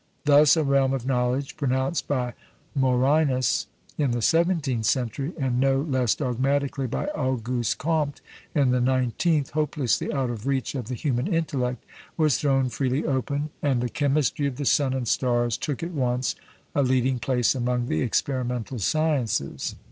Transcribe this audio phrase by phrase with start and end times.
[0.25, 2.33] Thus, a realm of knowledge, pronounced by
[2.75, 3.67] Morinus
[3.99, 8.19] in the seventeenth century, and no less dogmatically by Auguste Comte
[8.55, 11.83] in the nineteenth, hopelessly out of reach of the human intellect,
[12.17, 16.33] was thrown freely open, and the chemistry of the sun and stars took at once
[16.73, 19.75] a leading place among the experimental sciences.